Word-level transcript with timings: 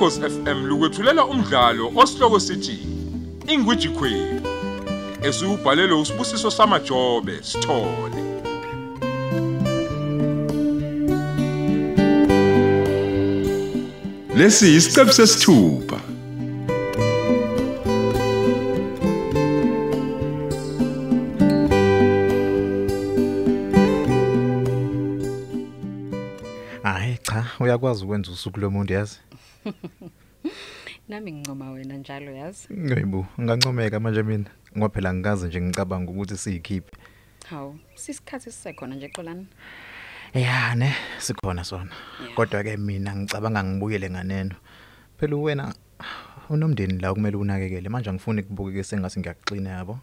Ukhosi 0.00 0.20
FM 0.20 0.64
lukwethulela 0.66 1.24
umdlalo 1.24 1.92
osihloko 1.96 2.40
sithi 2.40 2.78
Ingwiji 3.48 3.88
Queen. 3.88 4.40
Esubhalelwe 5.22 6.00
usibusiso 6.00 6.50
samajobe 6.50 7.42
sithole. 7.42 8.22
Lesi 14.36 14.76
isiqebu 14.76 15.12
sesithupha. 15.12 16.00
Hayi 26.82 27.18
cha, 27.22 27.46
uyakwazi 27.60 28.04
ukwenza 28.04 28.30
usuku 28.32 28.60
lomuntu 28.60 28.92
yazi. 28.92 29.18
Nami 31.08 31.32
ngincoma 31.32 31.70
wena 31.70 31.96
njalo 31.96 32.32
yazi. 32.32 32.68
Ngiyibu, 32.72 33.26
ngigancomeka 33.40 34.00
manje 34.00 34.22
mina. 34.22 34.50
Ngoba 34.76 34.94
phela 34.94 35.14
ngikaze 35.14 35.46
nje 35.46 35.60
ngicabanga 35.60 36.10
ukuthi 36.10 36.36
siyikhiphe. 36.36 36.92
Hawu, 37.50 37.78
sisikhathi 37.94 38.52
sisekhona 38.52 38.94
nje 38.94 39.08
xolani. 39.08 39.46
Ya 40.34 40.74
ne, 40.74 40.94
sikhona 41.18 41.64
sona. 41.64 41.90
Kodwa 42.34 42.62
ke 42.62 42.76
mina 42.76 43.16
ngicabanga 43.16 43.64
ngibuyele 43.64 44.10
nganeno. 44.10 44.54
Phela 45.18 45.36
wena 45.36 45.74
unomndeni 46.48 46.98
la 46.98 47.14
kumele 47.14 47.36
unakekele. 47.36 47.88
Manje 47.88 48.10
angifuni 48.10 48.42
kubukeke 48.42 48.84
sengase 48.84 49.20
ngiyakuxina 49.20 49.70
yabo. 49.70 49.98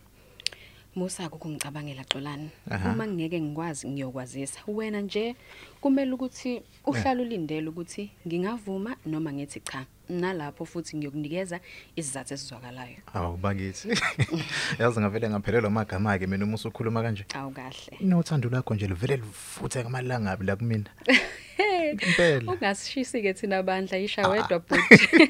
Musa 0.98 1.30
ukungicabangela 1.30 2.03
xolani. 2.03 2.50
Aha. 2.72 2.92
Uma 2.92 3.08
ngeke 3.08 3.42
ngikwazi 3.42 3.88
ngiyokwazisa. 3.88 4.59
Wena 4.67 5.02
nje 5.02 5.36
kumele 5.81 6.12
ukuthi 6.12 6.62
uhlale 6.86 7.22
ulindele 7.22 7.70
ukuthi 7.70 8.12
ngingavuma 8.28 8.95
noma 9.06 9.34
ngithi 9.34 9.59
cha. 9.59 9.86
Nalapho 10.09 10.66
futhi 10.66 10.98
ngiyokunikeza 10.98 11.59
isizathu 11.95 12.34
esizwakalayo. 12.34 12.98
Awu 13.14 13.38
bakithi. 13.38 13.88
Yazi 14.80 15.00
ngavele 15.00 15.30
ngaphelelwa 15.30 15.67
amagama 15.67 16.14
akhe 16.14 16.28
mina 16.28 16.45
uma 16.45 16.56
usukhuluma 16.56 17.02
kanje. 17.02 17.26
Awu 17.34 17.52
kahle. 17.52 17.98
Inothando 18.00 18.50
lakho 18.50 18.76
nje 18.76 18.88
livele 18.88 19.16
livuthe 19.16 19.82
ngamalanga 19.82 20.32
abi 20.32 20.45
la 20.45 20.56
kumina. 20.56 20.89
Impela. 21.92 22.52
Ungasishisi 22.52 23.22
ke 23.22 23.34
thina 23.34 23.64
bandla 23.64 23.98
isha 23.98 24.28
wedwa 24.28 24.59
bhuti. 24.66 25.30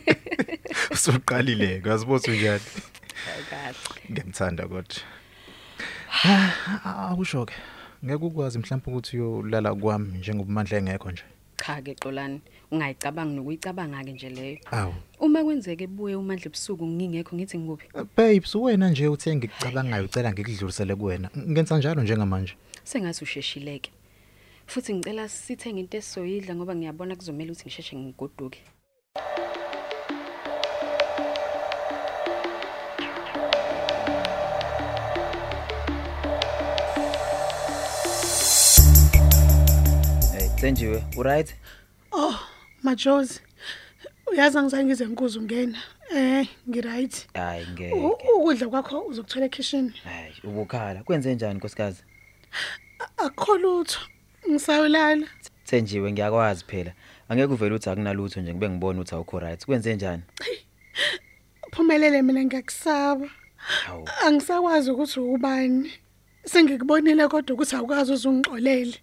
Usuqalile 0.91 1.79
ngazibotha 1.79 2.31
njani. 2.31 2.63
Awu 3.33 3.43
kahle. 3.49 4.11
Ngiyamthanda 4.11 4.67
kodwa. 4.67 5.03
Ah, 6.23 7.09
Akusho 7.11 7.45
ke. 7.45 7.53
Ngeke 8.03 8.25
ukwazi 8.25 8.59
mhlawumbe 8.59 8.91
ukuthi 8.91 9.17
uyolala 9.17 9.75
kwami 9.75 10.17
njengobumandla 10.17 10.77
engekho 10.77 11.11
nje. 11.11 11.23
Cha 11.57 11.81
ke 11.81 11.95
xolani. 11.95 12.41
Ungayicabangi 12.71 13.35
nokuyicabanga 13.35 14.03
ke 14.03 14.11
nje 14.11 14.29
leyo. 14.29 14.57
Awu. 14.71 14.93
Uma 15.19 15.43
kwenzeke 15.43 15.83
ebuye 15.83 16.15
umandla 16.15 16.45
ebusuku 16.49 16.87
ngingekho 16.87 17.35
ngithi 17.35 17.57
ngikuphi? 17.57 17.87
Babes 18.15 18.55
wena 18.55 18.89
nje 18.89 19.07
uthe 19.07 19.35
ngikucabangayo 19.35 20.05
ucela 20.05 20.31
ngikudlulisele 20.33 20.95
kuwena. 20.95 21.29
Ngenza 21.37 21.77
njalo 21.77 22.01
njengamanje. 22.03 22.53
Sengathi 22.83 23.23
usheshileke. 23.23 23.91
Futhi 24.65 24.93
ngicela 24.93 25.29
sithenge 25.29 25.79
into 25.79 25.97
esizoyidla 25.97 26.55
ngoba 26.55 26.75
ngiyabona 26.75 27.15
kuzomela 27.15 27.51
ukuthi 27.51 27.65
ngisheshe 27.65 27.95
ngigoduke. 27.95 28.59
Hey, 40.67 40.73
Tsenjiwe, 40.73 41.03
uright? 41.17 41.55
Oh, 42.11 42.39
Majozi. 42.83 43.39
Uyazi 44.31 44.57
angizange 44.57 44.83
ngize 44.85 45.07
ngikuze 45.07 45.39
ungena. 45.39 45.77
Eh, 46.15 46.47
ngiright. 46.69 47.27
Hayi 47.33 47.65
U- 47.65 47.71
ngeke. 47.71 47.93
Ukudla 48.37 48.67
kwakho 48.69 49.01
uzokuthola 49.01 49.45
ekitchen. 49.45 49.93
Hayi, 50.03 50.33
ubukhala. 50.43 51.03
Kwenze 51.03 51.35
njani 51.35 51.57
nkosikazi? 51.57 52.03
Akukho 53.17 53.57
lutho. 53.57 53.99
Ngisawulala. 54.49 55.27
Tsenjiwe 55.65 56.11
ngiyakwazi 56.11 56.65
phela. 56.67 56.93
Angeke 57.29 57.53
uvele 57.53 57.75
uthi 57.75 57.89
akunalutho 57.89 58.41
nje 58.41 58.51
ngibe 58.53 58.69
ngibona 58.69 58.99
ukuthi 58.99 59.15
awukho 59.15 59.39
right. 59.39 59.65
Kwenze 59.65 59.95
njani? 59.95 60.23
Phumelele 61.71 62.21
mina 62.21 62.43
ngiyakusaba. 62.43 63.29
Hawu. 63.57 64.09
Angisakwazi 64.25 64.91
ukuthi 64.91 65.19
ubani. 65.19 65.91
Sengikubonile 66.45 67.27
kodwa 67.27 67.53
ukuthi 67.55 67.75
awukazi 67.75 68.11
uzungixolele. 68.13 68.97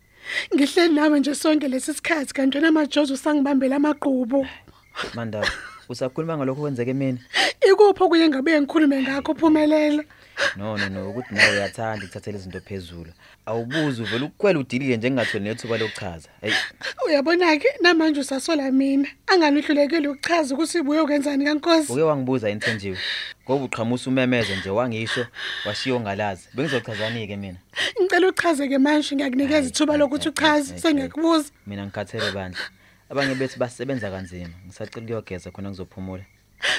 Ngihleli 0.55 0.95
nawe 0.95 1.21
nje 1.21 1.35
sonke 1.35 1.69
lesi 1.69 1.95
sikhathi 1.95 2.35
kanti 2.35 2.59
wena 2.59 2.73
Majozi 2.73 3.13
usangibambela 3.13 3.77
amaqhubu. 3.77 4.47
Manda, 5.15 5.43
usakhuluma 5.89 6.37
ngalokho 6.37 6.61
kwenzeke 6.61 6.95
mina? 6.95 7.19
Ikupho 7.71 8.09
kuye 8.09 8.29
ngabe 8.29 8.61
ngikhulume 8.61 9.03
ngakho 9.03 9.35
phumelela. 9.35 10.05
No 10.57 10.77
no 10.77 10.89
no, 10.89 11.11
ukuthi 11.11 11.35
nawe 11.35 11.53
uyathanda 11.53 12.05
ukuthathela 12.05 12.39
izinto 12.39 12.61
phezulu. 12.61 13.13
Awubuzi 13.47 14.03
uvele 14.03 14.25
ukukwela 14.25 14.59
udilile 14.59 14.97
nje 14.97 15.11
ngingatholi 15.11 15.45
nethuba 15.45 15.79
lokuchaza. 15.79 16.29
Hey, 16.41 16.53
Uyabona 17.07 17.57
ke 17.57 17.69
namanje 17.83 18.21
usasola 18.21 18.71
mina. 18.71 19.09
Anganihlulekile 19.27 20.09
ukuchaza 20.09 20.55
ukuthi 20.55 20.79
ibuye 20.79 21.01
ukwenzani 21.01 21.45
kankosi. 21.45 21.93
uke 21.93 22.03
wangibuza 22.03 22.49
yini 22.49 22.61
Tsenjiwe? 22.61 22.99
Ngoba 23.45 23.65
uqhamusa 23.65 24.11
umemeze 24.11 24.57
nje 24.57 24.71
wangisho 24.71 25.27
washiyo 25.67 26.01
ngalazi. 26.01 26.49
Bengizochazani 26.55 27.27
ke 27.27 27.37
mina? 27.37 27.59
Ngicela 28.03 28.29
uchaze 28.29 28.69
ke 28.69 28.79
manje 28.79 29.15
ngiyakunikeza 29.15 29.57
Hayi, 29.59 29.69
ithuba 29.69 29.93
hayi, 29.93 30.01
lokuthi 30.01 30.25
hayi, 30.25 30.33
uchaze 30.33 30.69
hayi, 30.71 30.81
sengiyakubuza. 30.81 31.51
Mina 31.67 31.87
ngikhathele 31.87 32.31
bandla. 32.33 32.61
Abanye 33.11 33.35
bethi 33.35 33.59
basebenza 33.59 34.11
kanzima. 34.11 34.55
Ngisacela 34.67 35.03
ukuyogeza 35.03 35.51
khona 35.51 35.69
ngizophumula. 35.71 36.25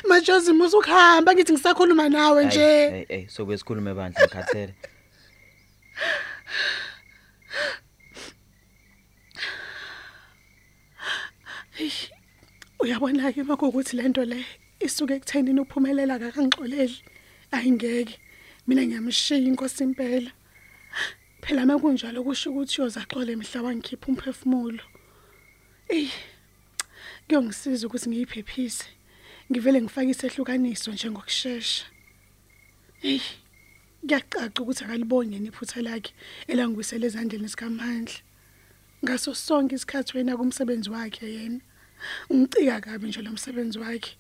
Majozi 0.08 0.54
musu 0.54 0.78
ukuhamba 0.78 1.34
ngithi 1.34 1.54
ngisakhuluma 1.54 2.10
nawe 2.10 2.46
nje. 2.46 2.90
Hey 2.90 3.06
hey, 3.10 3.28
so 3.28 3.46
kwesikhulume 3.46 3.94
bandla 3.94 4.22
ngikhathele. 4.22 4.74
Uyabona 12.80 13.34
ke 13.34 13.44
makuthi 13.44 13.96
lento 13.96 14.24
le 14.26 14.46
isuke 14.80 15.16
ekuthenini 15.16 15.60
uphumelela 15.62 16.20
kakangixoleli. 16.20 17.02
Ayingeke. 17.52 18.20
Mina 18.68 18.82
ngiyamshiya 18.86 19.40
inkosi 19.40 19.84
impela. 19.84 20.32
Phela 21.42 21.66
makunjalo 21.66 22.24
kusho 22.24 22.50
ukuthi 22.50 22.82
uyozaxole 22.82 23.32
emhla 23.34 23.62
wangikhipha 23.62 24.08
umphefumulo. 24.08 24.84
Ey. 25.90 26.10
Kuyongisiza 27.28 27.88
ukuthi 27.88 28.10
ngiyiphephise. 28.10 28.86
Ngivele 29.52 29.82
ngifake 29.82 30.10
isehlukaniso 30.10 30.92
njengokusheshsha. 30.92 31.86
Ey. 33.02 33.22
Kuyacaca 34.02 34.60
ukuthi 34.62 34.84
akaliboni 34.84 35.34
yena 35.36 35.48
iphutha 35.50 35.82
lakhe 35.82 36.14
elangwisela 36.48 37.06
ezandleni 37.06 37.50
sikaMandla. 37.50 38.20
Ngaso 39.04 39.34
sonke 39.36 39.76
isikhathi 39.76 40.18
wena 40.18 40.38
kumsebenzi 40.38 40.90
wakhe 40.90 41.26
yena. 41.36 41.62
Ngicika 42.34 42.82
kabi 42.82 43.08
nje 43.08 43.22
lo 43.22 43.32
msebenzi 43.32 43.80
wakhe. 43.80 44.18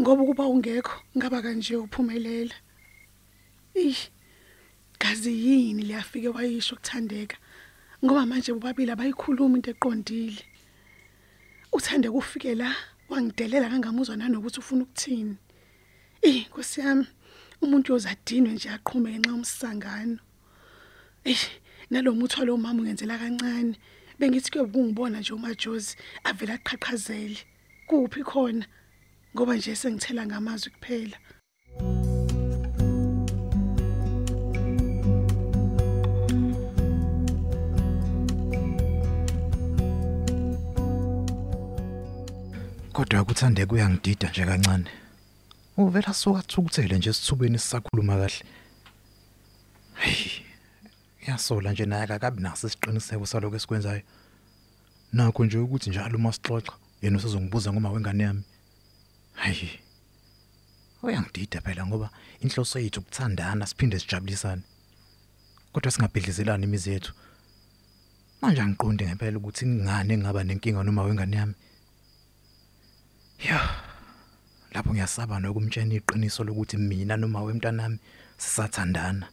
Ngoba 0.00 0.24
kuba 0.24 0.44
ungekho 0.46 0.96
ngaba 1.16 1.42
kanje 1.42 1.76
uphumelela. 1.76 2.54
Ih. 3.74 3.98
Kazi 4.98 5.32
yini 5.32 5.82
liyafike 5.82 6.28
wayisho 6.28 6.74
ukuthandeka. 6.74 7.36
Ngoba 8.04 8.26
manje 8.26 8.52
bobabili 8.52 8.90
abayikhuluma 8.92 9.56
into 9.56 9.70
eqondile. 9.70 10.42
Uthande 11.72 12.10
kufike 12.10 12.54
la 12.54 12.76
wangidelela 13.08 13.68
kangamuzwa 13.68 14.16
nanokuthi 14.16 14.60
ufuna 14.60 14.82
ukuthini. 14.82 15.36
Eh 16.22 16.46
Nkosi 16.48 16.80
yami 16.80 17.06
umuntu 17.62 17.92
yozadinwe 17.92 18.52
nje 18.52 18.68
aqhume 18.70 19.10
ngenxa 19.10 19.30
yomsangano. 19.30 20.18
Eh 21.24 21.42
nalomuthi 21.90 22.36
walo 22.40 22.56
mama 22.56 22.82
ungenzela 22.82 23.18
kancane. 23.18 23.76
Bengithi 24.18 24.50
ke 24.50 24.60
ukungibona 24.60 25.20
nje 25.20 25.32
uMajozi 25.34 25.96
avela 26.24 26.54
aqhaqhazele. 26.54 27.38
Kuphi 27.88 28.22
khona? 28.24 28.66
Ngoba 29.34 29.56
nje 29.56 29.76
sengithela 29.76 30.26
ngamazwi 30.26 30.70
kuphela. 30.70 31.18
Kodwa 42.96 43.22
ukuthandeka 43.22 43.72
uyangidida 43.72 44.30
nje 44.30 44.44
kancane. 44.46 44.90
Uvela 45.76 46.14
suka 46.14 46.42
thukuthele 46.42 46.98
nje 46.98 47.12
sithubeni 47.12 47.58
sisakhuluma 47.58 48.16
kahle. 48.16 48.44
Hey. 49.94 50.30
Yasola 51.26 51.72
nje 51.72 51.86
naye 51.86 52.02
akabi 52.02 52.42
naso 52.42 52.66
isiqiniseko 52.66 53.26
saloko 53.26 53.56
esikwenzayo. 53.56 54.02
Nakho 55.12 55.44
nje 55.44 55.58
ukuthi 55.58 55.90
njalo 55.90 56.16
uma 56.18 56.32
sixoxa 56.32 56.72
yena 57.02 57.18
usezongibuza 57.18 57.72
ngoma 57.72 57.90
wengane 57.90 58.24
yami. 58.24 58.42
Hayi. 59.34 59.70
Uyangidida 61.02 61.60
phela 61.60 61.86
ngoba 61.86 62.10
inhloso 62.40 62.78
yethu 62.78 63.00
ukuthandana 63.00 63.66
siphinde 63.66 63.98
sijabulisane. 63.98 64.62
Kodwa 65.72 65.90
singabhedlizelana 65.92 66.64
imizi 66.64 66.90
yethu. 66.90 67.12
Manje 68.40 68.60
angiqondi 68.60 69.04
ngempela 69.04 69.38
ukuthi 69.38 69.64
ingane 69.64 70.14
engaba 70.14 70.44
nenkinga 70.44 70.82
noma 70.82 71.02
wengane 71.02 71.36
yami. 71.36 71.54
Ya. 73.38 73.60
Lapho 74.72 74.90
ngiyasaba 74.92 75.34
nokumtshela 75.40 75.94
iqiniso 75.98 76.40
lokuthi 76.44 76.76
mina 76.88 77.14
noma 77.16 77.40
wemntanami 77.46 77.98
sisathandana. 78.42 79.26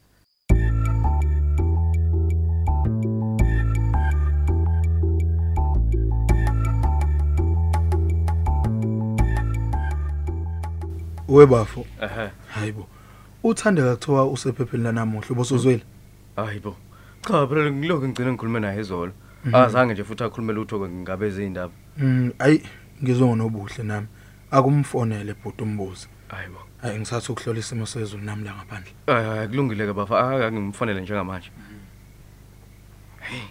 Webafo, 11.28 11.86
Ehhe. 12.02 12.30
hayibo. 12.50 12.88
Uthandeka 13.44 13.96
kuthiwa 13.96 14.28
usephepheni 14.28 14.84
lanamuhla 14.84 15.30
ubosuzwela. 15.30 15.82
Hayibo. 16.36 16.76
Cha 17.28 17.48
phela 17.48 17.72
ngiloko 17.72 18.08
ngicina 18.08 18.32
ngikhulume 18.32 18.60
naye 18.60 18.80
izolo. 18.82 19.12
Azange 19.54 19.94
nje 19.94 20.04
futhi 20.04 20.24
akhulume 20.24 20.54
lutho 20.54 20.90
ngabe 20.90 21.28
izindaba. 21.28 21.74
Mm, 21.98 22.32
ayi 22.40 22.64
ngizwe 23.04 23.28
ngonobuhle 23.28 23.84
nami. 23.84 24.08
Akumfonele 24.52 25.34
bhuti 25.34 25.64
umbuzo. 25.64 26.08
Hayibo. 26.28 26.62
Hayi 26.82 27.00
ngisathi 27.00 27.32
ukuhlola 27.32 27.60
isimo 27.60 27.86
sezulu 27.86 28.24
nami 28.24 28.44
la 28.44 28.56
ngaphandle. 28.56 28.92
Hayi 29.08 29.48
kulungile 29.48 29.86
ke 29.88 29.94
bafa 29.94 30.20
akangimfonele 30.20 31.02
njengamanje. 31.02 31.52
Hey. 33.20 33.48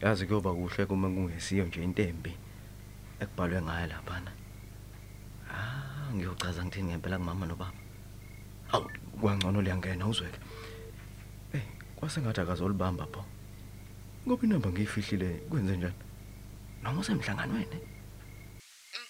Yazi 0.00 0.26
kuyoba 0.26 0.52
kuhle 0.52 0.86
kuma 0.86 1.08
kungesiyo 1.08 1.64
nje 1.64 1.82
intembi 1.82 2.32
ekubhalwe 3.20 3.62
ngayo 3.62 3.86
lapha 3.86 4.20
na. 4.20 4.30
Ah, 5.50 6.14
ngiyochaza 6.14 6.64
ngithini 6.64 6.88
ngempela 6.88 7.18
kumama 7.18 7.46
nobaba. 7.46 7.72
Awu, 8.72 8.90
kwangcono 9.20 9.62
liyangena 9.62 10.06
uzweke. 10.06 10.38
Eh, 11.52 11.62
kwasengathi 11.96 12.40
akazolibamba 12.40 13.06
pho. 13.06 13.24
Ngoba 14.26 14.44
inamba 14.44 14.70
ngiyifihlile 14.70 15.28
kwenze 15.50 15.76
njani? 15.76 15.94
Noma 16.82 17.00
usemhlanganweni? 17.00 17.78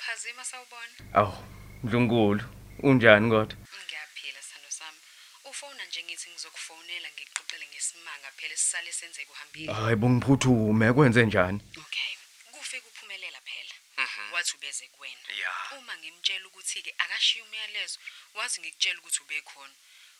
Mphazima 0.08 0.44
sawubona. 0.44 0.94
Awu, 1.14 1.44
Mdlunkulu, 1.84 2.44
unjani 2.82 3.30
kodwa? 3.30 3.56
Ngiyaphila 3.84 4.40
sithando 4.42 4.70
sami. 4.70 4.98
Ufona 5.50 5.84
nje 5.84 6.02
ngithi 6.02 6.30
ngizokufonela 6.30 7.08
ngikuxoxele 7.14 7.66
ngesimanga 7.70 8.28
phela 8.36 8.56
sisale 8.56 8.92
senze 8.92 9.24
kuhambile. 9.28 9.72
Hayi 9.72 9.96
bongiphuthume 9.96 10.92
kwenze 10.92 11.26
njani? 11.26 11.60
Okay. 11.82 12.12
Kufika 12.52 12.86
uphumelela 12.88 13.40
phela. 13.48 13.74
Wathi 14.34 14.52
ubeze 14.56 14.84
kuwena. 14.94 15.28
Uma 15.78 15.94
ngimtshela 16.00 16.46
ukuthi 16.48 16.82
ke 16.82 16.94
akashiya 16.98 17.44
umyalezo, 17.44 17.98
wathi 18.34 18.60
ngikutshela 18.60 18.98
ukuthi 19.00 19.20
ube 19.22 19.40
khona. 19.48 19.74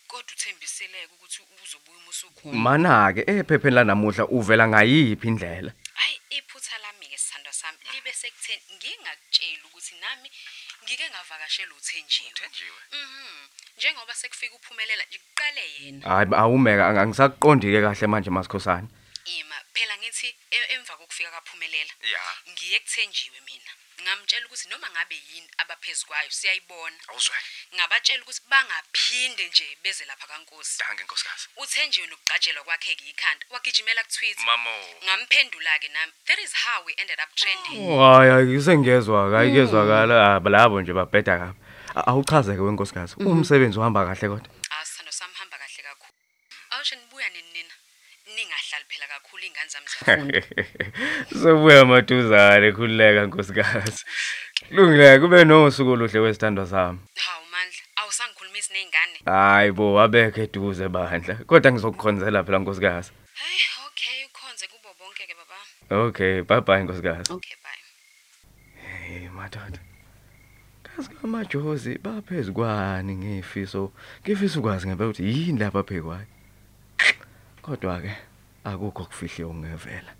Kodwa 0.08 0.32
uthembiseleke 0.37 1.12
ukuthi 1.14 1.41
uzobuya 1.64 1.99
uma 1.99 2.11
usukhona. 2.11 2.58
Mana 2.64 3.12
ke 3.14 3.23
ephepheni 3.32 3.75
lanamuhla 3.76 4.25
uvela 4.37 4.69
ngayiphi 4.69 5.29
indlela? 5.29 5.73
Iphutha 6.31 6.77
lami 6.79 7.07
ke 7.09 7.17
sithando 7.19 7.53
sami 7.53 7.79
libe 7.93 8.13
sekutheni 8.13 8.63
ngingakutshela 8.77 9.65
ukuthi 9.65 9.95
nami 10.01 10.29
ngike 10.85 11.07
ngavakashela 11.11 11.73
uThenjiwe. 11.75 12.31
Uthenjiwe? 12.31 12.81
Mhm. 12.93 13.49
Njengoba 13.77 14.15
sekufika 14.15 14.55
uphumelela 14.55 15.05
nje 15.05 15.19
kuqale 15.19 15.63
yena. 15.79 16.09
Hayi 16.09 16.29
awumeka 16.43 16.85
angisakuqondi 17.01 17.67
ke 17.73 17.81
kahle 17.81 18.07
manje 18.07 18.31
masikhosana. 18.31 18.89
Ima 19.25 19.57
phela 19.75 19.95
ngithi 19.99 20.29
e- 20.51 20.69
emva 20.75 20.97
kokufika 20.97 21.31
kaphumelela. 21.31 21.93
Ngiye 22.51 22.79
kuthenjiwe 22.81 23.41
mina. 23.49 23.73
Ngamtshela 24.03 24.47
ukuthi 24.47 24.69
noma 24.69 24.89
ngabe 24.91 25.17
yini 25.29 25.49
abaphezukwayo 25.59 26.31
siyayibona. 26.31 26.97
Awuzweke. 27.09 27.49
Ngabatshela 27.75 28.23
ukuthi 28.23 28.43
bangaphinde 28.50 29.45
nje 29.49 29.67
beze 29.83 30.05
lapha 30.05 30.27
kaNkosi. 30.27 30.79
Danke 30.79 31.03
nkosikazi. 31.05 31.49
Uthenjiwe 31.56 32.06
nokugqajelwa 32.06 32.65
kwakhe 32.65 32.95
ke 32.95 33.05
ikhanda. 33.11 33.47
Wagijimela 33.50 34.03
kuTwitter. 34.05 34.47
Mamo. 34.47 34.75
Ngamphendula 35.05 35.79
ke 35.83 35.89
nami. 35.89 36.12
That 36.27 36.39
is 36.39 36.53
how 36.65 36.79
we 36.87 36.95
ended 36.99 37.19
up 37.25 37.31
trending. 37.35 37.79
Hayi 37.99 38.31
ayisengezwa 38.31 39.31
kayikezwakala 39.33 40.35
abalabo 40.37 40.81
nje 40.81 40.93
babheda 40.93 41.39
kabi. 41.39 41.59
Awuchazeke 42.06 42.61
wenkosikazi. 42.61 43.15
Umsebenzi 43.19 43.79
uhamba 43.79 44.06
kahle 44.06 44.29
kodwa. 44.29 44.51
Asithando 44.79 45.12
sami 45.12 45.35
hamba 45.35 45.59
kahle 45.59 45.83
kakhulu. 45.83 46.15
Awusho 46.71 46.97
nibuya 46.97 47.29
nini 47.29 47.51
nina? 47.53 47.75
Ningahlali 48.35 48.85
ingane 49.49 49.71
zami 49.73 49.87
ziyafunda. 49.91 50.41
Sobuya 51.41 51.85
maduzane 51.85 52.73
khuleka 52.73 53.27
nkosikazi. 53.27 54.05
Lungile 54.71 55.19
kube 55.19 55.45
nosuku 55.45 55.91
oluhle 55.91 56.19
wesithandwa 56.19 56.67
sami. 56.67 56.99
Hawu 57.25 57.45
mandla, 57.53 57.83
awusangikhulumisi 57.97 58.73
nezingane. 58.73 59.19
Hayi 59.25 59.73
bo 59.73 60.00
abekho 60.00 60.41
eduze 60.41 60.89
bandla. 60.89 61.35
Kodwa 61.47 61.73
ngizokukhonzela 61.73 62.45
phela 62.45 62.59
nkosikazi. 62.59 63.11
Hey, 63.41 63.61
okay, 63.87 64.19
ukhonze 64.29 64.67
kubo 64.73 64.91
bonke 64.99 65.25
ke 65.29 65.35
baba. 65.41 65.59
Okay, 66.06 66.43
bye 66.43 66.61
bye 66.61 66.83
nkosikazi. 66.83 67.33
Okay, 67.33 67.56
bye. 67.65 67.83
Hey 68.83 69.29
madoda. 69.29 69.81
Kazi 70.83 71.09
kamajozi 71.09 71.99
baphezukwane 71.99 73.17
ngefiso. 73.17 73.93
Ngifisa 74.23 74.59
ukwazi 74.59 74.87
ngempela 74.87 75.11
ukuthi 75.11 75.25
yini 75.25 75.59
lapha 75.59 75.83
phekwayo. 75.83 76.27
Kodwa 77.62 78.01
ke 78.01 78.12
akukho 78.64 79.05
kufihle 79.05 79.44
ungevela. 79.44 80.12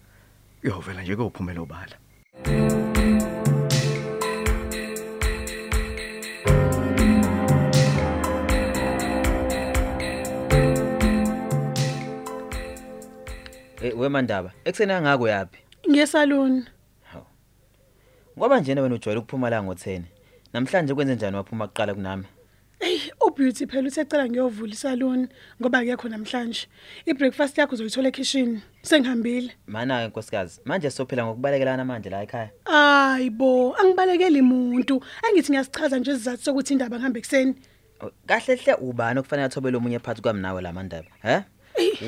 Uyovela 0.65 1.03
nje 1.03 1.17
kophumela 1.17 1.61
obala. 1.61 1.97
Eh 13.83 13.99
wemandaba, 13.99 14.53
ekseni 14.65 14.93
angako 14.93 15.29
yapi? 15.29 15.59
Ngesaluni. 15.91 16.65
Ngoba 18.39 18.61
njena 18.61 18.83
wena 18.83 18.95
ujwayele 18.95 19.21
ukuphuma 19.21 19.51
la 19.51 19.61
ngo10. 19.61 20.03
Namhlanje 20.53 20.95
kwenze 20.95 21.15
njani 21.15 21.37
waphuma 21.37 21.69
kuqala 21.69 21.95
kunami? 21.95 22.25
Ey, 22.81 23.01
uBeauty 23.39 23.67
phela 23.67 23.89
uthecela 23.89 24.29
ngiyovula 24.29 24.73
isaluni 24.73 25.29
ngoba 25.61 25.79
akekho 25.79 26.09
namhlanje. 26.09 26.67
Ibreakfast 27.07 27.59
yakho 27.59 27.75
uzoyithola 27.75 28.09
ekitchen. 28.09 28.61
Sengihambile. 28.83 29.53
Mana 29.67 30.03
ke 30.03 30.09
nkosikazi, 30.09 30.61
manje 30.65 30.91
sophela 30.91 31.25
ngokubalekelana 31.25 31.85
manje 31.85 32.11
la 32.11 32.23
ekhaya. 32.23 32.51
Hayibo, 32.65 33.77
angibalekeli 33.79 34.41
umuntu. 34.41 35.03
Angithi 35.23 35.53
ngiyasichaza 35.53 35.99
nje 35.99 36.11
isizathu 36.11 36.43
sokuthi 36.45 36.73
indaba 36.73 36.97
ngihambe 36.97 37.19
ekseni. 37.19 37.55
Oh, 38.01 38.11
Kahle 38.27 38.57
hle 38.57 38.75
ubani 38.75 39.21
okufanele 39.21 39.47
athobele 39.47 39.77
omunye 39.77 39.99
phansi 39.99 40.23
kwami 40.23 40.41
nawe 40.41 40.63
la 40.63 40.73
mandaba? 40.73 41.09
He? 41.23 41.45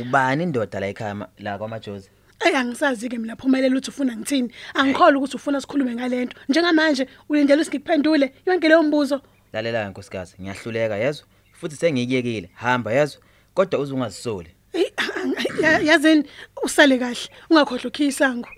Ubani 0.01 0.43
indoda 0.43 0.81
la 0.81 0.87
ekhaya 0.87 1.15
ma- 1.15 1.29
la 1.39 1.59
kwamajozi? 1.59 2.11
Ey 2.47 2.57
angisazi 2.57 3.09
ke 3.09 3.19
mina 3.19 3.37
phumelela 3.37 3.77
uthi 3.77 3.91
ufuna 3.91 4.17
ngithini. 4.17 4.51
Angikholwa 4.75 5.19
ukuthi 5.19 5.37
ufuna 5.37 5.61
sikhulume 5.61 5.95
ngalento. 5.95 6.37
Njengamanje 6.49 7.07
ulindele 7.29 7.63
ukuthi 7.63 7.77
ngikuphendule 7.77 8.33
yonke 8.47 8.69
leyo 8.69 8.83
mbuzo. 8.83 9.21
Lalela 9.53 9.89
nkosikazi, 9.89 10.35
ngiyahluleka 10.41 10.97
yezwa. 10.97 11.27
Futhi 11.53 11.77
sengiyekile, 11.77 12.51
hamba 12.55 12.93
yezwa. 12.93 13.23
Kodwa 13.55 13.81
uze 13.81 13.95
ungazisoli. 13.95 14.51
Ey 14.73 14.91
ya- 15.63 15.79
yazini 15.79 16.25
usale 16.63 16.99
kahle. 16.99 17.29
Ungakhohlwa 17.51 17.89
ukhiyisango. 17.89 18.49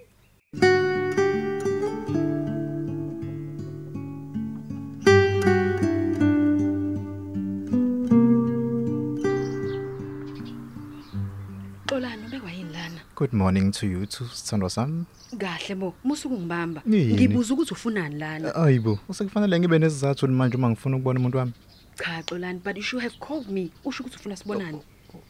Good 13.22 13.34
morning 13.34 13.70
to 13.78 13.86
you 13.86 14.04
too 14.06 14.24
sithandwa 14.24 14.70
sami. 14.70 15.04
Kahle 15.38 15.74
bo, 15.74 15.94
musuku 16.04 16.38
ngibamba. 16.38 16.82
Yini? 16.86 17.14
Ngibuza 17.14 17.54
ukuthi 17.54 17.74
ufunani 17.74 18.18
lana. 18.18 18.54
Ayibo, 18.54 18.98
usekufanele 19.08 19.60
ngibe 19.60 19.78
nesizathu 19.78 20.28
manje 20.28 20.56
uma 20.56 20.70
ngifuna 20.70 20.96
ukubona 20.96 21.20
umuntu 21.20 21.38
wami. 21.38 21.52
Cha 21.98 22.22
Xolani, 22.22 22.60
but 22.64 22.76
you 22.76 22.82
should 22.82 23.02
have 23.02 23.14
called 23.20 23.48
me. 23.48 23.70
Usho 23.84 24.02
ukuthi 24.02 24.16
ufuna 24.16 24.36
sibonane. 24.36 24.80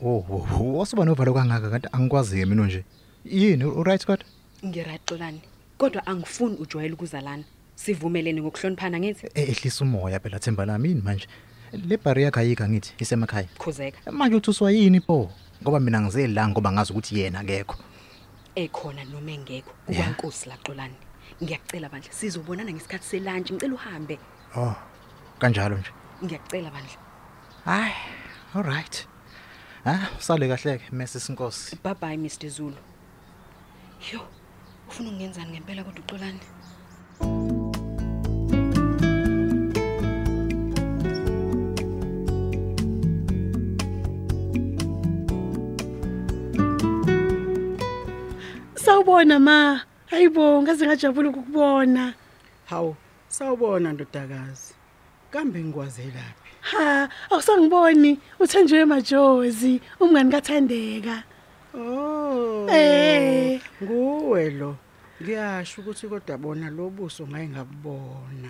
Oh, 0.00 0.24
oh, 0.30 0.48
oh, 0.60 0.78
wasuba 0.78 1.04
novalo 1.04 1.34
kangaka 1.34 1.70
kanti 1.70 1.88
angikwazi 1.92 2.40
ke 2.40 2.46
mina 2.46 2.66
nje. 2.66 2.84
Yini, 3.24 3.64
alright 3.64 4.06
kodwa? 4.06 4.24
Ngiright 4.64 5.06
Xolani. 5.06 5.40
Kodwa 5.78 6.06
angifuni 6.06 6.56
ujwayele 6.56 6.94
ukuza 6.94 7.20
lana. 7.20 7.44
Sivumelene 7.74 8.40
ngokuhloniphana 8.40 9.00
ngithi 9.00 9.26
Eh, 9.34 9.48
ehlisa 9.50 9.84
umoya 9.84 10.20
phela 10.20 10.38
themba 10.38 10.64
lami 10.66 10.88
yini 10.88 11.02
manje? 11.02 11.26
Le 11.72 11.96
barrier 11.96 12.30
kayika 12.30 12.68
ngithi 12.68 12.94
isemakhaya. 12.98 13.48
khozeka 13.58 14.12
Manje 14.12 14.36
uthuswa 14.36 14.72
yini 14.72 15.00
pho? 15.00 15.30
Ngoba 15.62 15.80
mina 15.80 16.00
ngize 16.00 16.26
la 16.26 16.48
ngoba 16.48 16.72
ngazi 16.72 16.92
ukuthi 16.92 17.18
yena 17.20 17.40
akekho. 17.40 17.76
ekhona 18.56 19.04
noma 19.04 19.30
engekho. 19.30 19.70
Yeah. 19.88 20.10
Ukwankosi 20.10 20.48
la 20.48 20.56
Xolani. 20.56 20.96
Ngiyakucela 21.42 21.88
bandla 21.88 22.12
sizobonana 22.12 22.72
ngesikhathi 22.72 23.04
selunch. 23.04 23.52
Ngicela 23.52 23.74
uhambe. 23.74 24.18
Oh, 24.56 24.74
kanjalo 25.38 25.78
nje. 25.78 25.90
Ngiyakucela 26.24 26.70
bandla. 26.70 26.98
Hayi, 27.64 27.94
alright. 28.54 29.06
Ah, 29.86 30.10
sale 30.18 30.48
kahle 30.48 30.78
ke 30.78 30.90
Mrs 30.92 31.30
Nkosi. 31.30 31.76
Bye 31.82 31.94
bye 31.94 32.16
Mr 32.16 32.48
Zulu. 32.48 32.76
Yo, 34.12 34.20
ufuna 34.88 35.10
ungenzani 35.10 35.50
ngempela 35.52 35.84
kodwa 35.84 36.02
uXolani? 36.04 36.40
Sawubona 49.12 49.38
ma. 49.38 49.80
Hayibo, 50.10 50.62
ngaze 50.62 50.86
ngajabula 50.86 51.28
ukukubona. 51.28 52.14
Hawu, 52.64 52.96
Sawubona 53.28 53.92
ndodakazi. 53.92 54.74
Kambe 55.30 55.60
ngikwazelaphi? 55.60 56.48
Ha, 56.60 57.08
awusangiboni 57.30 58.18
uthenjiwe 58.40 58.84
majozi, 58.84 59.80
umngani 60.00 60.32
kaThandeka. 60.32 61.22
Oh. 61.74 62.66
Eh. 62.70 63.60
Nguwe 63.82 64.50
lo. 64.50 64.76
Ngiyasho 65.22 65.80
ukuthi 65.82 66.08
kodwa 66.08 66.38
bona 66.38 66.70
lobuso 66.70 67.26
ngaye 67.26 67.48
ngabona. 67.48 68.48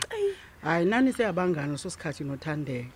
Hayi 0.63 0.87
nani 0.87 1.13
seyabangani 1.13 1.79
sosikhathi 1.79 2.25
nothandeka. 2.25 2.95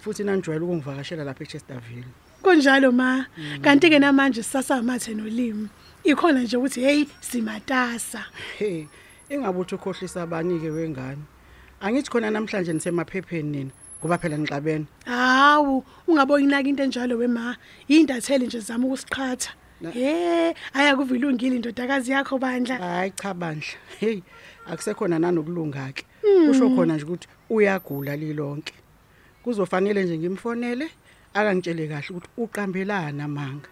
Futhi 0.00 0.24
nanijwayele 0.24 0.64
ukungivakashela 0.64 1.24
lapha 1.24 1.44
eChesterville. 1.44 2.08
Kunjalo 2.42 2.92
ma, 2.92 3.26
kanti 3.60 3.90
ke 3.90 3.98
namanje 3.98 4.42
sisasamathe 4.42 5.14
nolimi. 5.14 5.68
Ikhona 6.04 6.42
nje 6.42 6.56
ukuthi 6.56 6.80
hey 6.80 7.04
simatasa. 7.20 8.24
Hey, 8.58 8.86
engabuthi 9.28 9.74
ukhohlisa 9.74 10.22
abani 10.22 10.58
ke 10.60 10.70
wengane. 10.70 11.22
Angithi 11.80 12.10
khona 12.10 12.30
namhlanje 12.30 12.72
nisemaphepheni 12.72 13.50
nina 13.50 13.70
ngoba 14.00 14.18
phela 14.18 14.36
nixabene. 14.36 14.86
Hawu, 15.06 15.84
ungaboni 16.08 16.46
naki 16.46 16.68
into 16.68 16.82
enjalo 16.82 17.18
wema. 17.18 17.56
Yindathele 17.88 18.46
nje 18.46 18.60
zama 18.60 18.86
ukusiqhatha. 18.86 19.54
Hey, 19.92 20.54
aya 20.74 20.96
kuvilungile 20.96 21.56
indodakazi 21.56 22.12
yakho 22.12 22.38
bandla. 22.38 22.78
Hayi 22.78 23.10
cha 23.10 23.34
bandla. 23.34 23.74
Hey, 24.00 24.22
akusekhona 24.66 25.18
nanokulunga 25.18 25.92
ke. 25.94 26.04
Kusho 26.20 26.70
khona 26.70 26.94
nje 26.94 27.04
ukuthi 27.04 27.28
uyagula 27.50 28.16
lilonke. 28.16 28.74
Kuzofanele 29.44 30.04
nje 30.04 30.18
ngimfonele 30.18 30.90
akangitshele 31.34 31.88
kahle 31.88 32.06
ukuthi 32.10 32.28
uqambelana 32.36 33.28
manga. 33.28 33.68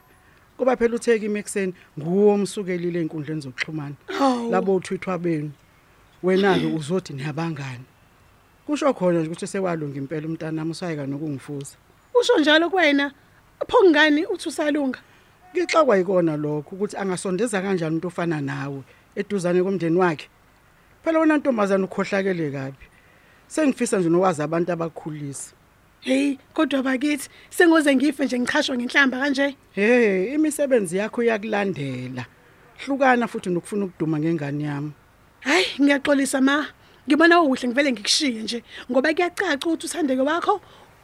Kuba 0.60 0.76
phela 0.76 0.96
utheki 0.96 1.24
imekuseni 1.24 1.74
nguwo 1.98 2.34
omsukelile 2.34 3.00
einkundleni 3.00 3.40
zokuxhumana. 3.40 3.94
Hawu. 4.06 4.50
Labo 4.50 4.74
uthwithwa 4.76 5.18
benu. 5.18 5.50
Wena 6.22 6.58
ke 6.58 6.66
uzothi 6.66 7.12
niyabangani. 7.12 7.84
Kusho 8.66 8.92
khona 8.92 9.20
nje 9.20 9.28
ukuthi 9.28 9.46
sekwalunga 9.46 9.96
impela 9.98 10.26
umntanami 10.26 10.70
usayeka 10.70 11.06
nokungifuza. 11.06 11.76
Usho 12.20 12.38
njalo 12.38 12.70
kuwena. 12.70 13.10
Pho 13.68 13.84
ngani 13.88 14.26
uthi 14.26 14.48
usalunga? 14.48 14.98
Ngixakwa 15.56 15.96
yikona 15.96 16.36
lokho 16.36 16.76
ukuthi 16.76 16.96
angasondeza 16.96 17.62
kanjani 17.62 17.90
umuntu 17.96 18.08
ofana 18.08 18.40
nawe 18.40 18.82
eduzane 19.16 19.62
komndeni 19.62 19.96
wakhe. 19.96 20.28
Phela 21.04 21.20
wena 21.20 21.36
ntombazana 21.36 21.84
ukhohlakele 21.84 22.50
kabi. 22.50 22.84
Sengifisa 23.48 23.98
nje 23.98 24.08
nokwazi 24.08 24.42
abantu 24.42 24.72
abakhulisa. 24.72 25.52
Hey, 26.02 26.38
kodwa 26.54 26.83
bakithi 26.83 27.28
sengoze 27.50 27.97
ngife 27.97 28.25
nje 28.25 28.38
ngichashwa 28.38 28.76
ngenhlamba 28.76 29.19
kanje. 29.19 29.57
Hey, 29.73 30.35
imisebenzi 30.35 30.97
yakho 30.97 31.23
iyakulandela. 31.23 32.26
Hlukana 32.87 33.28
futhi 33.28 33.50
nokufuna 33.50 33.85
ukuduma 33.85 34.19
ngengane 34.19 34.64
yami. 34.64 34.92
Hayi, 35.40 35.66
ngiyaxolisa 35.80 36.40
ma. 36.40 36.66
Ngibona 37.09 37.40
ukuhle 37.42 37.69
ngivele 37.69 37.92
ngikushiye 37.92 38.42
nje 38.42 38.64
ngoba 38.90 39.14
kuyacaca 39.14 39.66
ukuthi 39.66 39.87
uthandeke 39.87 40.23
wakho 40.23 40.61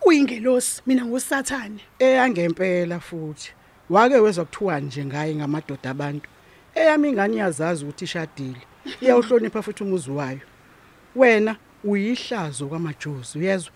uyingelosi 0.07 0.83
mina 0.87 1.05
ngusathane. 1.05 1.81
Eyangempela 1.99 3.01
futhi. 3.01 3.53
Wake 3.91 4.17
wezwa 4.17 4.45
kuthiwa 4.45 4.81
nje 4.81 5.05
ngaye 5.05 5.35
ngamadoda 5.35 5.91
abantu. 5.91 6.29
Eyami 6.75 7.09
ingane 7.09 7.37
iyazazi 7.37 7.85
ukuthi 7.85 8.05
ishadile. 8.05 8.61
Iyawuhlonipha 9.01 9.63
futhi 9.63 9.83
umuzi 9.83 10.11
wayo. 10.11 10.41
Wena 11.17 11.57
uyihlazo 11.87 12.67
kwamajozi 12.67 13.39
uyezwa? 13.39 13.73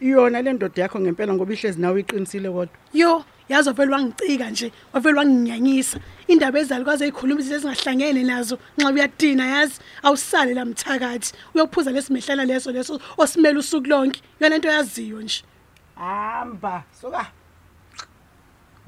Iyona 0.00 0.42
le 0.42 0.52
ndoda 0.52 0.82
yakho 0.82 1.00
ngempela 1.00 1.34
ngoba 1.34 1.52
ihlezi 1.52 1.80
nawe 1.80 2.00
iqinisile 2.00 2.48
kodwa. 2.48 2.76
Yo, 2.92 3.24
yazo 3.48 3.72
vele 3.72 3.92
wangicika 3.92 4.50
nje, 4.50 4.72
wavele 4.92 5.18
wanginyanyisa. 5.18 6.00
Indaba 6.26 6.58
ezalukazi 6.60 7.04
ezikhuluma 7.04 7.40
izinto 7.40 7.56
ezingahlangene 7.56 8.22
nazo, 8.24 8.58
nxa 8.78 8.90
uyadina 8.92 9.46
yazi, 9.46 9.76
awusale 10.02 10.54
la 10.54 10.64
mthakathi. 10.64 11.32
Uyophuza 11.54 11.90
lesimehlana 11.90 12.44
leso 12.44 12.72
leso 12.72 13.00
osimela 13.18 13.58
usuku 13.58 13.88
lonke. 13.88 14.20
Yona 14.40 14.56
into 14.56 14.68
yaziyo 14.68 15.22
nje. 15.22 15.42
Hamba, 15.94 16.84
soka. 17.00 17.26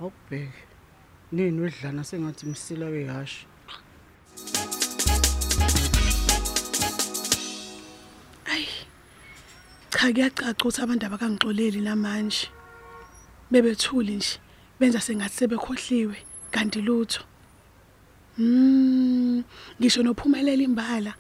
Awubheke. 0.01 0.63
Nini 1.33 1.61
wedlana 1.61 2.05
sengathi 2.05 2.47
msila 2.47 2.87
wehashi. 2.87 3.47
Cha 10.03 10.11
kuyacaca 10.13 10.51
ukuthi 10.59 10.83
abantu 10.83 11.07
abakangixoleli 11.07 11.81
namanje. 11.81 12.49
Bebethuli 13.53 14.17
nje, 14.17 14.41
benza 14.81 14.99
sengathi 14.99 15.37
sebekhohliwe 15.37 16.17
kanti 16.51 16.81
lutho. 16.83 17.23
Mm, 18.37 19.45
ngisho 19.79 20.03
nophumelela 20.03 20.63
imbala 20.63 21.15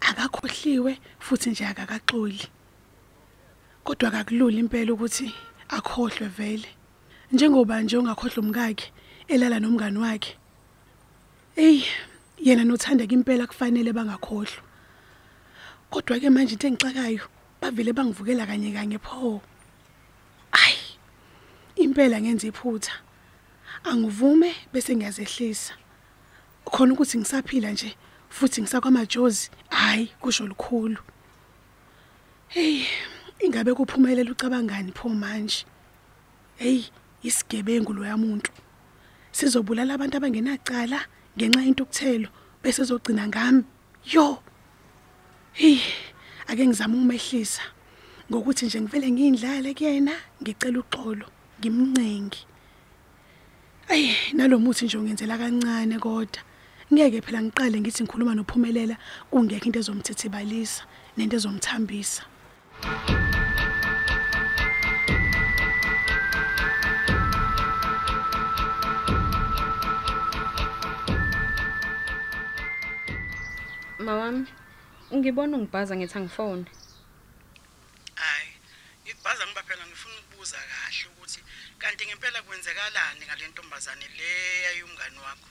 akakhohliwe 0.00 1.00
futhi 1.18 1.50
nje 1.50 1.66
akakaxoli. 1.66 2.46
Kodwa 3.82 4.08
akakulula 4.08 4.58
impela 4.62 4.92
ukuthi 4.92 5.34
akhohlwe 5.68 6.28
vele. 6.28 6.68
Njengoba 7.32 7.82
nje 7.82 7.98
ungakhohlwa 7.98 8.38
umkakhe 8.38 8.92
elala 9.26 9.58
nomngani 9.58 9.98
wakhe. 9.98 10.36
Ey, 11.56 11.82
yena 12.38 12.62
nothandeka 12.62 13.12
impela 13.12 13.46
kufanele 13.50 13.90
bangakhohlwa. 13.92 14.62
Kodwa 15.90 16.20
ke 16.20 16.30
manje 16.30 16.54
into 16.54 16.68
engixakayo 16.68 17.26
bavele 17.64 17.92
bangivukela 17.92 18.46
kanye 18.46 18.72
kanye 18.72 18.98
pho. 18.98 19.40
Ay. 20.52 20.76
Impela 21.76 22.20
ngenza 22.20 22.46
iphutha. 22.46 22.92
Angivume 23.84 24.54
bese 24.72 24.96
ngiyazehlisa. 24.96 25.74
Khona 26.64 26.92
ukuthi 26.92 27.18
ngisaphila 27.18 27.70
nje 27.70 27.96
futhi 28.28 28.62
ngisakwamajozi, 28.62 29.50
hayi 29.70 30.06
kusho 30.20 30.46
likhulu. 30.46 30.98
Hey, 32.48 32.84
ingabe 33.40 33.74
kuphumelela 33.74 34.30
ucabangani 34.30 34.92
pho 34.92 35.08
manje? 35.08 35.64
Hey, 36.56 36.84
isigebengu 37.22 37.92
lo 37.92 38.04
yamuntu. 38.04 38.52
Sizobulala 39.32 39.94
abantu 39.94 40.16
abangenacala 40.16 41.00
ngenxa 41.36 41.62
yentukuthelo 41.62 42.28
bese 42.62 42.84
zogcina 42.84 43.28
ngami. 43.28 43.64
Yo. 44.04 44.42
Hey, 45.52 45.80
ake 46.54 46.66
ngizama 46.66 46.94
ukumehlisa 46.94 47.62
ngokuthi 48.30 48.66
nje 48.66 48.80
ngivele 48.80 49.10
ngiyindlale 49.10 49.74
kuyena 49.74 50.14
ngicela 50.40 50.78
uxolo 50.78 51.26
ngimncengi. 51.58 52.46
Ay, 53.88 54.14
nalomuthi 54.32 54.84
nje 54.84 54.98
ungenzela 54.98 55.38
kancane 55.38 55.98
kodwa 55.98 56.42
ngeke 56.92 57.20
phela 57.26 57.42
ngiqale 57.42 57.80
ngithi 57.80 58.02
ngikhuluma 58.02 58.34
nophumelela 58.34 58.96
kungekho 59.30 59.66
into 59.66 59.78
ezomthethebalisa 59.82 60.82
nento 61.16 61.36
ezomthambisa. 61.36 62.22
Mawami, 73.98 74.46
ngibona 75.16 75.56
ungibhaza 75.56 75.96
ngithi 75.96 76.18
angifone. 76.18 76.64
Hayi, 78.14 78.50
ngikubhaza 79.04 79.46
ngiba 79.46 79.62
phela 79.62 79.86
ngifuna 79.86 80.14
ukubuza 80.20 80.58
kahle 80.70 81.06
ukuthi 81.12 81.40
kanti 81.78 82.06
ngempela 82.06 82.42
kwenzekalani 82.42 83.22
ngale 83.26 83.44
ntombazane 83.48 84.06
le 84.18 84.30
yayumngani 84.66 85.18
wakho. 85.26 85.48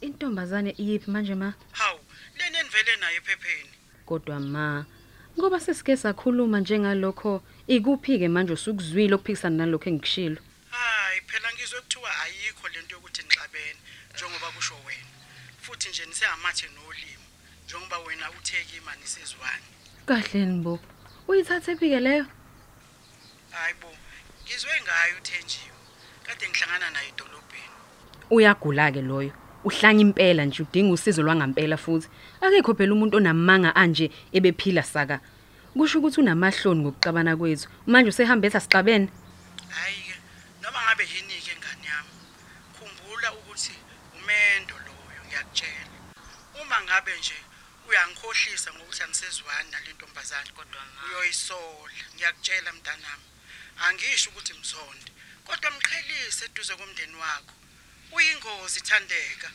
Intombazane 0.00 0.70
iyiphi 0.82 1.10
manje 1.10 1.34
ma? 1.34 1.54
Hawu, 1.72 2.00
lena 2.38 2.58
enivele 2.60 2.96
nayo 2.96 3.16
ephepheni. 3.16 3.70
Kodwa 4.06 4.40
ma, 4.40 4.86
ngoba 5.38 5.60
sesike 5.60 5.96
sakhuluma 5.96 6.60
njengalokho, 6.60 7.42
ikuphi 7.66 8.18
ke 8.18 8.28
manje 8.28 8.52
usukuzwile 8.52 9.14
okuphikisana 9.14 9.56
nalokho 9.56 9.88
engikushilo? 9.90 10.40
Hayi, 10.70 11.20
phela 11.28 11.48
ngizwe 11.52 11.80
kuthiwa 11.80 12.10
ayikho 12.22 12.68
lento 12.68 12.94
yokuthi 12.96 13.22
nixabene 13.22 13.80
njengoba 14.14 14.48
kusho 14.54 14.74
wena. 14.86 15.10
Futhi 15.62 15.88
nje 15.88 16.06
nisehamathe 16.06 16.66
nolimo 16.74 17.21
njengoba 17.72 17.98
wena 17.98 18.30
utheki 18.30 18.76
imani 18.76 19.06
sezwani. 19.06 19.64
Kahle 20.06 20.46
nibo. 20.46 20.80
Uyithathe 21.28 21.76
phike 21.76 22.00
leyo? 22.00 22.26
Hayibo, 23.50 23.88
ngizwe 24.44 24.72
ngayo 24.82 25.16
uthenjiwe. 25.18 25.72
Kade 26.26 26.48
ngihlangana 26.48 26.90
naye 26.90 27.08
edolobheni. 27.08 27.76
Uyagula 28.30 28.92
ke 28.92 29.02
loyo. 29.02 29.32
Uhlanya 29.64 30.00
impela 30.00 30.44
nje 30.44 30.62
udinga 30.62 30.92
usizo 30.92 31.22
lwangampela 31.22 31.76
futhi. 31.76 32.08
Akekho 32.40 32.74
phela 32.74 32.92
umuntu 32.92 33.16
onamanga 33.16 33.76
anje 33.76 34.10
ebephila 34.32 34.82
saka. 34.82 35.20
Kusho 35.76 35.98
ukuthi 35.98 36.20
unamahloni 36.20 36.80
ngokuxabana 36.80 37.36
kwethu. 37.36 37.68
Manje 37.86 38.08
usehamba 38.08 38.46
ethi 38.46 38.56
asixabene. 38.56 39.08
Hayi 39.68 40.02
ke, 40.08 40.14
noma 40.62 40.78
ngabe 40.84 41.04
yini 41.08 41.40
ke 41.40 41.56
ngani 41.56 41.86
yami. 41.88 42.12
Khumbula 42.76 43.32
ukuthi 43.32 43.72
umendo 44.16 44.76
loyo 44.84 45.20
ngiyakutshela. 45.26 45.88
Uma 46.60 46.76
ngabe 46.84 47.12
nje 47.18 47.38
uyangikhohlisa 47.92 48.72
ngokuthi 48.72 49.02
anisezwani 49.02 49.70
nalentombazane 49.70 50.50
kodwa 50.56 50.82
uyoyisola. 51.06 52.00
Ngiyakutshela 52.14 52.72
mntanami. 52.72 53.26
Angisho 53.84 54.30
ukuthi 54.30 54.52
mzonde, 54.60 55.10
kodwa 55.46 55.70
mqhelise 55.70 56.44
eduze 56.44 56.74
komndeni 56.76 57.16
wakho. 57.22 57.54
Uyingozi 58.16 58.80
thandeka. 58.80 59.48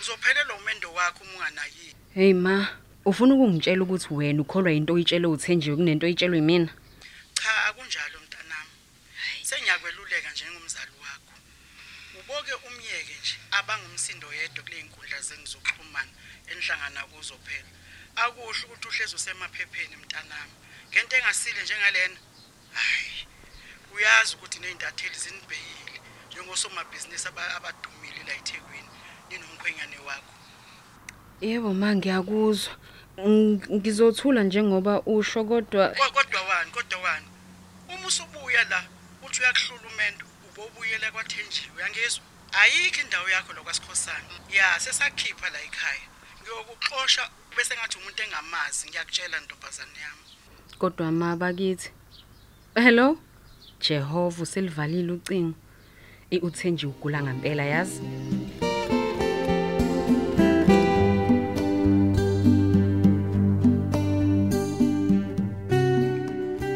Uzophelelwa 0.00 0.56
umendo 0.56 0.92
wakho 0.92 1.24
uma 1.24 1.32
unganakile. 1.32 1.94
Hey 2.14 2.32
ma, 2.34 2.68
ufuna 3.04 3.34
ukungitshela 3.34 3.82
ukuthi 3.82 4.08
wena 4.14 4.42
ukholwa 4.42 4.72
into 4.72 4.92
oyitshelwe 4.94 5.28
uthenjiwe 5.30 5.76
kunento 5.76 6.06
oyitshelwe 6.06 6.38
yimina 6.38 6.70
cha 7.34 7.64
akunjalo 7.68 8.18
mntanami 8.24 8.74
sengiyakweluleka 9.48 10.30
njengomzali 10.32 10.94
wakho 11.02 11.34
uboke 12.18 12.52
nje 12.52 12.85
abangumsindo 13.58 14.26
yedwa 14.32 14.64
kule 14.64 14.82
nkundla 14.82 15.20
zengizoxhumana 15.20 16.12
enihlangana 16.50 17.00
kuzo 17.10 17.36
phela. 17.46 17.68
Akuhle 18.16 18.62
ukuthi 18.64 18.88
uhlezi 18.88 19.14
usemaphepheni 19.14 19.96
mntanami. 19.96 20.52
Ngento 20.90 21.16
engasile 21.16 21.62
njengalena. 21.62 22.18
Hayi 22.72 23.26
uyazi 23.94 24.36
ukuthi 24.36 24.58
ney'ntatheli 24.60 25.18
zinibhekile 25.24 26.00
njengosomabhizinisi 26.28 27.28
aba- 27.28 27.54
abadumile 27.56 28.22
la 28.26 28.32
ethekwini 28.34 28.88
ninomkhwenyane 29.30 29.98
wakho. 30.06 30.34
Yebo 31.40 31.74
ma 31.74 31.94
ngiyakuzwa. 31.96 32.72
Ng- 33.18 33.64
ngizothula 33.76 34.42
njengoba 34.42 35.00
usho 35.02 35.44
kodwa 35.44 35.88
Ko- 35.88 36.10
kodwa 36.10 36.42
wani 36.42 36.70
kodwa 36.70 36.98
wani? 37.00 37.26
Uma 37.88 38.06
usubuya 38.06 38.64
la 38.64 38.84
uthi 39.24 39.40
uyakuhlula 39.40 39.88
umendo 39.92 40.26
ubobuyela 40.48 41.12
kwathenjiwe 41.12 41.72
uyangizwa 41.76 42.24
ayikho 42.60 43.00
indawo 43.00 43.28
yakho 43.28 43.52
lokwasikhosana 43.52 44.34
ya 44.50 44.80
sesakhipha 44.80 45.50
la 45.50 45.60
ekhaya. 45.62 46.06
Ngiyokuxosha 46.42 47.30
bese 47.56 47.74
ngathi 47.74 47.98
umuntu 47.98 48.22
engamazi 48.22 48.88
ngiyakutshela 48.88 49.40
ntombazane 49.40 49.98
yami. 50.04 50.24
Kodwa 50.78 51.12
ma 51.12 51.36
bakithi 51.36 51.90
hello? 52.74 53.18
Jehova 53.80 54.42
uselivalile 54.42 55.12
ucingo. 55.12 55.54
I 56.30 56.38
uthenjiwe 56.38 56.92
ugula 56.92 57.22
ngempela 57.22 57.64
yazi? 57.64 58.00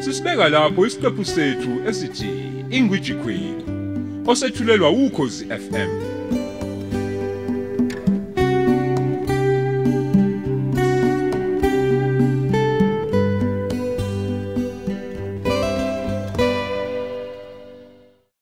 Sisibeka 0.03 0.49
lapho 0.49 0.85
isiqephu 0.85 1.25
sethu 1.25 1.71
esithi 1.89 2.29
Ingwiji 2.69 3.13
Queen 3.13 3.70
osethulelwa 4.27 4.89
ukhozi 4.89 5.45
FM 5.45 6.10